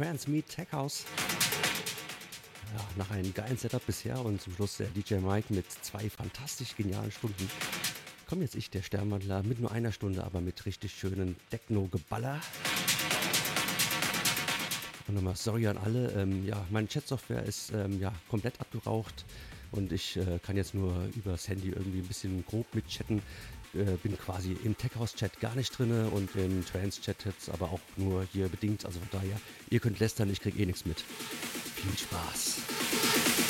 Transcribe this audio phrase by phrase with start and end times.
[0.00, 1.04] Transmeet Tech House.
[2.74, 6.74] Ja, nach einem geilen Setup bisher und zum Schluss der DJ Mike mit zwei fantastisch
[6.74, 7.50] genialen Stunden.
[8.26, 12.40] Komm jetzt ich, der Sternwandler, mit nur einer Stunde, aber mit richtig schönen Techno-Geballer.
[15.06, 16.12] Und nochmal sorry an alle.
[16.12, 19.26] Ähm, ja, meine Chat-Software ist ähm, ja komplett abgeraucht
[19.70, 23.20] und ich äh, kann jetzt nur übers Handy irgendwie ein bisschen grob mitchatten.
[23.72, 28.26] Äh, bin quasi im Techhouse-Chat gar nicht drin und im Trans-Chat jetzt aber auch nur
[28.32, 28.84] hier bedingt.
[28.84, 29.40] Also von daher,
[29.70, 31.00] ihr könnt lästern, ich krieg eh nichts mit.
[31.00, 33.49] Viel Spaß.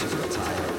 [0.00, 0.73] gives you a title.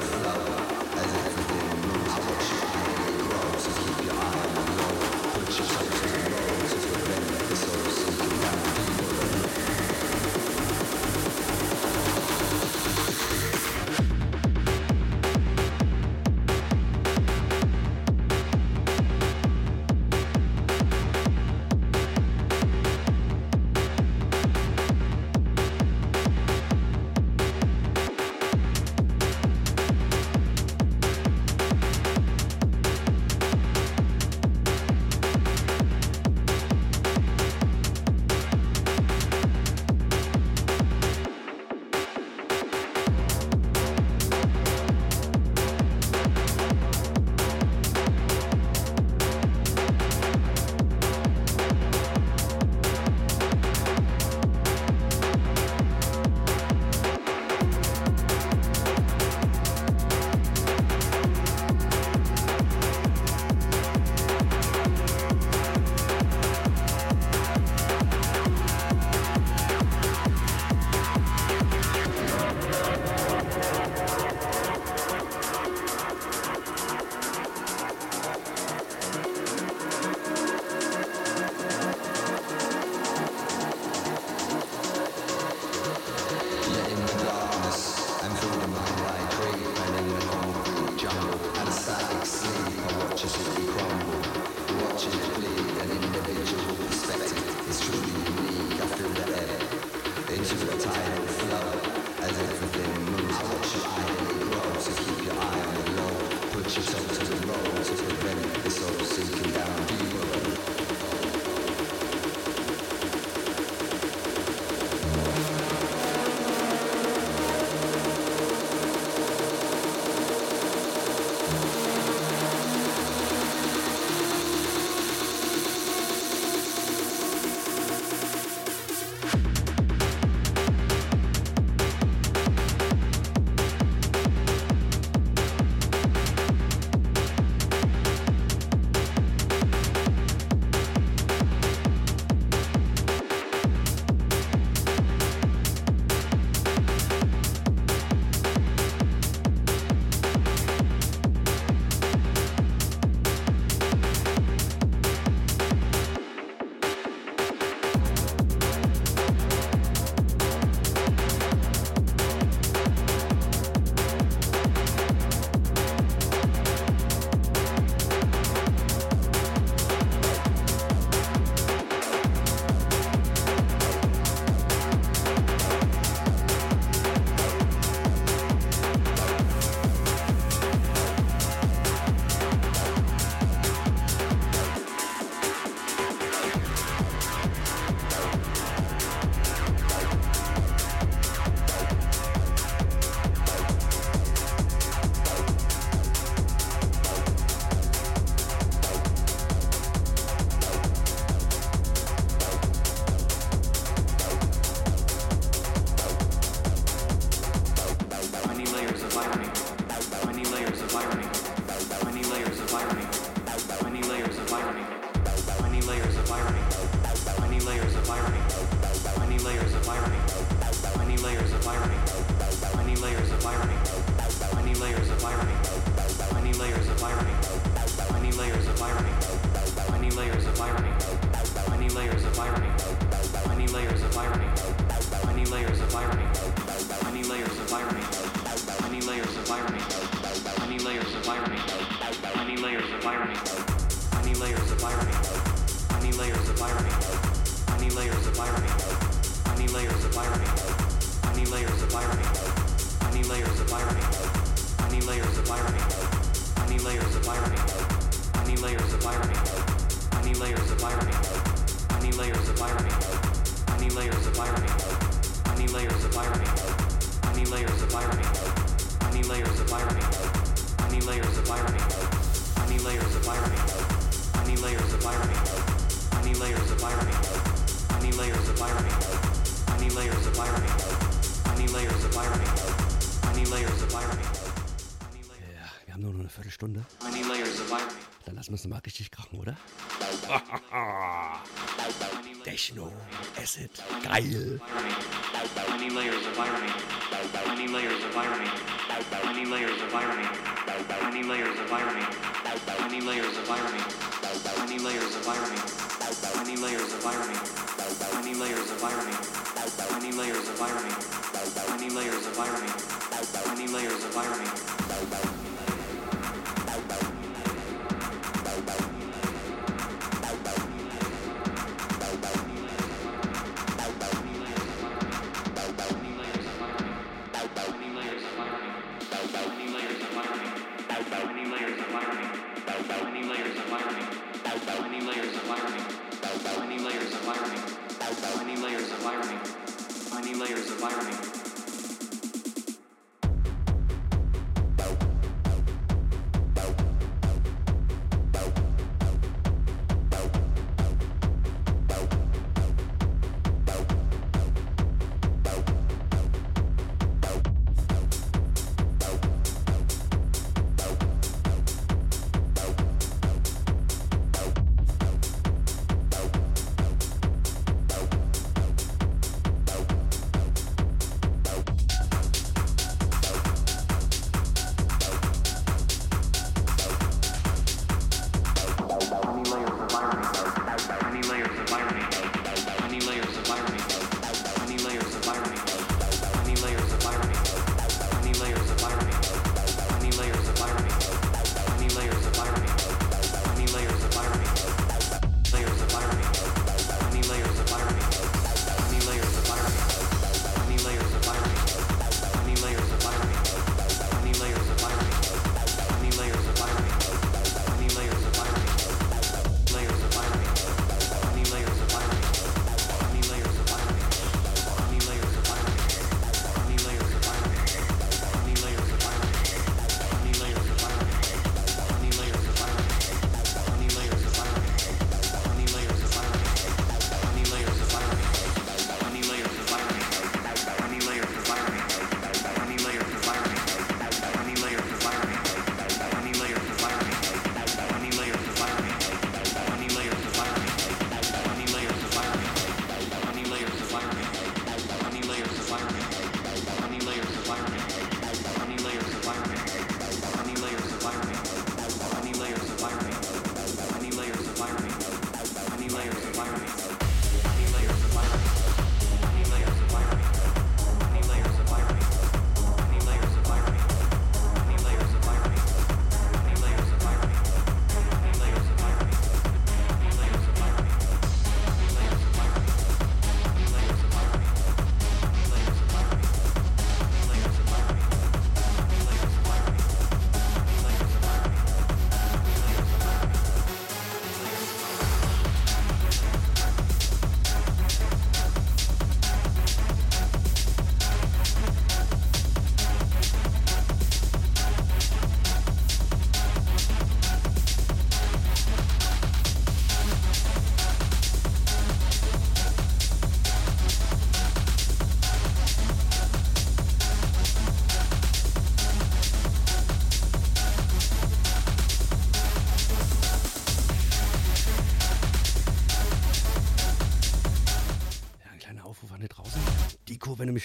[294.16, 294.60] Geil.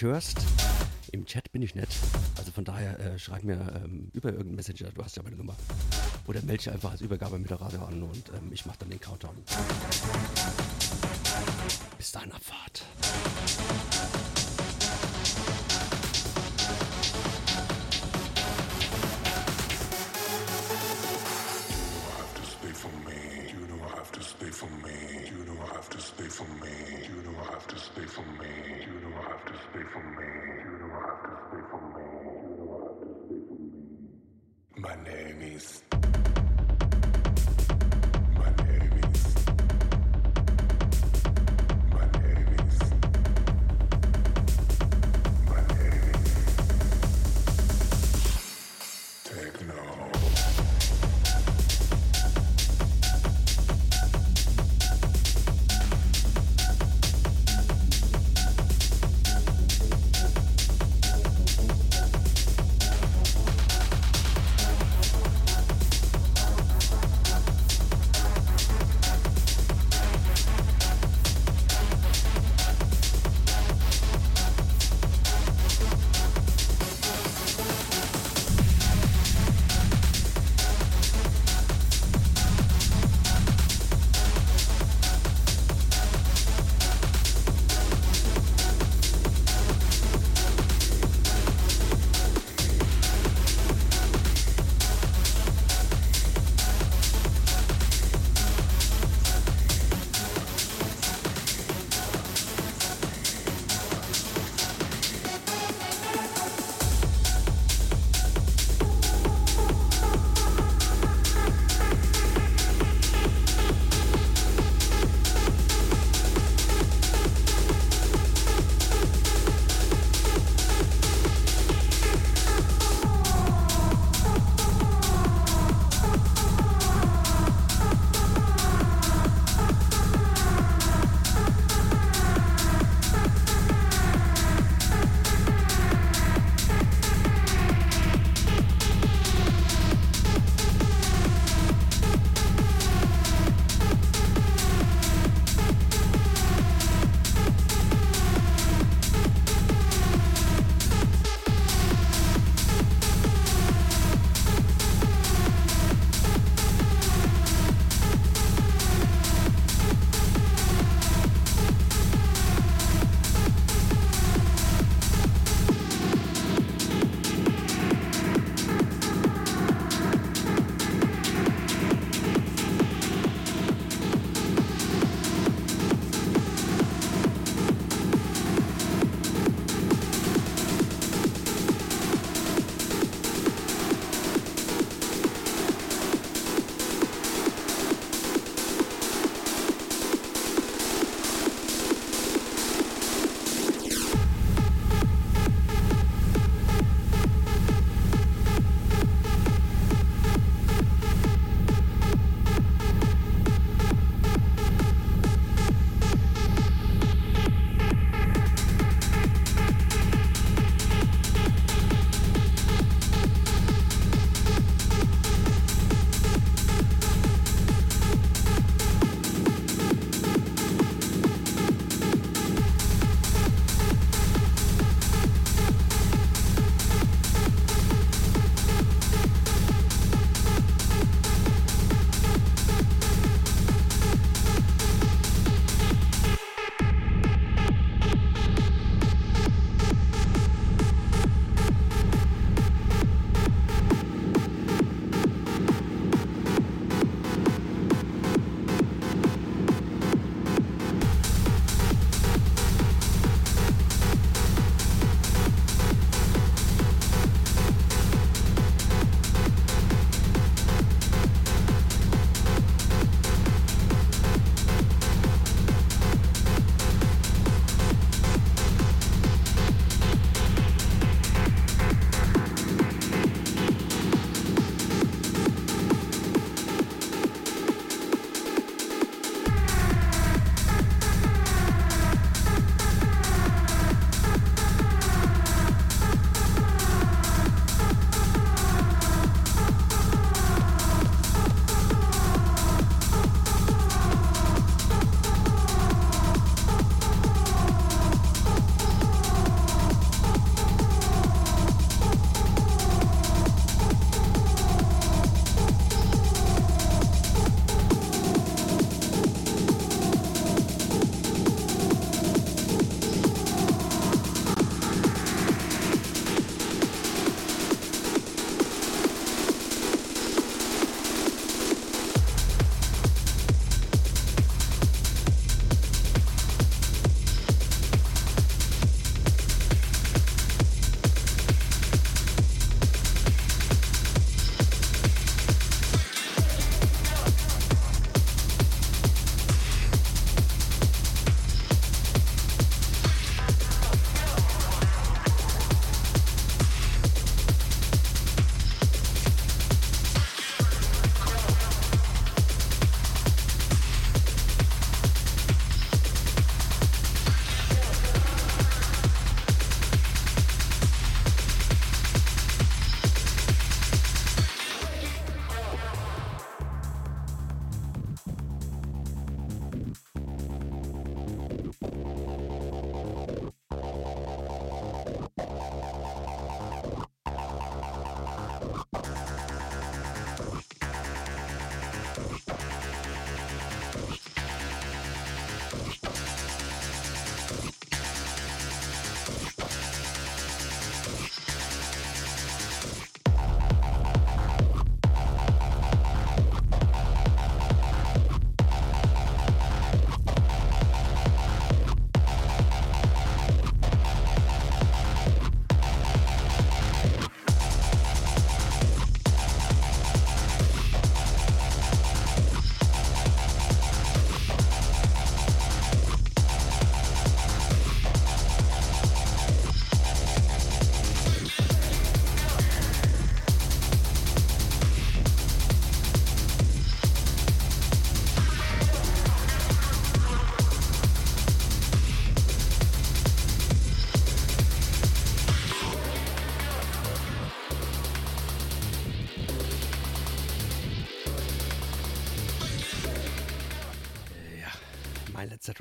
[0.01, 0.39] Mich hörst.
[1.11, 1.89] Im Chat bin ich nett.
[2.37, 5.55] Also von daher äh, schreib mir ähm, über irgendeinen Messenger, du hast ja meine Nummer.
[6.27, 8.89] Oder melde dich einfach als Übergabe mit der Radio an und ähm, ich mache dann
[8.89, 9.35] den Countdown.
[11.97, 12.83] Bis dahin Abfahrt.
[34.81, 36.10] My name is.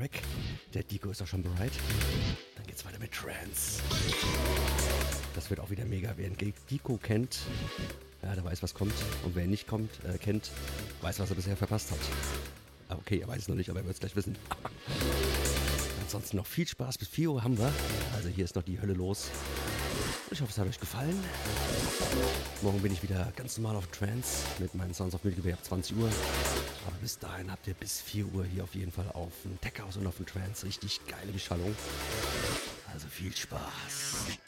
[0.01, 0.22] Track.
[0.72, 1.72] Der Dico ist auch schon bereit.
[2.57, 3.82] Dann geht's weiter mit Trance.
[5.34, 6.14] Das wird auch wieder mega.
[6.16, 6.30] Wer
[6.70, 7.40] Dico kennt,
[8.22, 8.94] ja, der weiß, was kommt.
[9.26, 10.53] Und wer nicht kommt, äh, kennt,
[11.03, 11.98] weiß, was er bisher verpasst hat.
[12.88, 14.36] Ah, okay, er weiß es noch nicht, aber er wird es gleich wissen.
[16.01, 16.96] Ansonsten noch viel Spaß.
[16.96, 17.70] Bis 4 Uhr haben wir.
[18.14, 19.28] Also hier ist noch die Hölle los.
[20.32, 21.18] Ich hoffe, es hat euch gefallen.
[22.62, 25.64] Morgen bin ich wieder ganz normal auf Trance mit meinen Sounds of Milky Way ab
[25.64, 26.08] 20 Uhr.
[26.86, 29.72] Aber bis dahin habt ihr bis 4 Uhr hier auf jeden Fall auf dem Tech
[29.80, 31.74] House und auf dem Trance richtig geile Beschallung.
[32.92, 34.38] Also viel Spaß.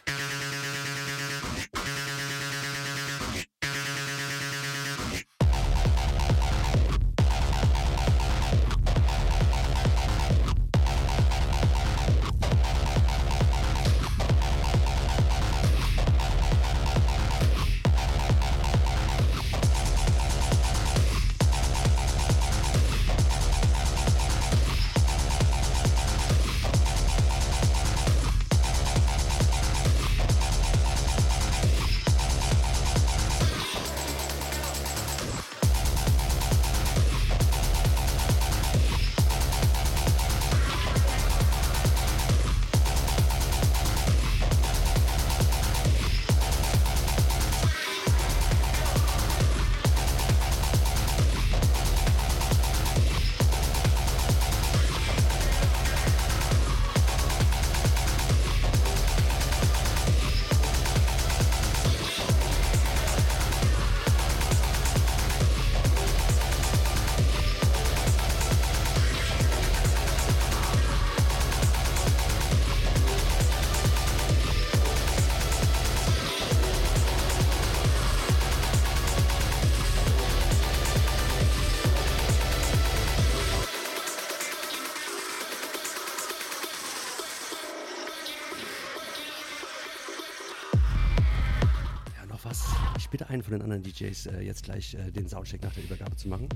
[93.29, 96.29] Einen von den anderen DJs äh, jetzt gleich äh, den Soundcheck nach der Übergabe zu
[96.29, 96.49] machen.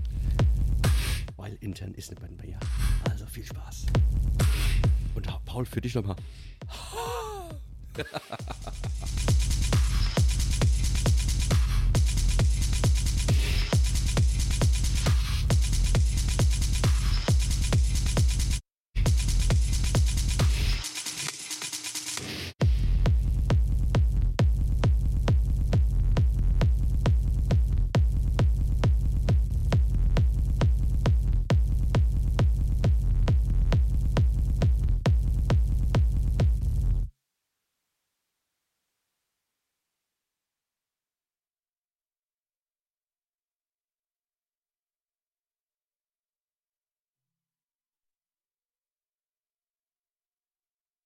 [1.37, 2.59] Weil intern ist nicht bei mir.
[3.11, 3.85] Also viel Spaß.
[5.15, 6.17] Und Paul, für dich nochmal.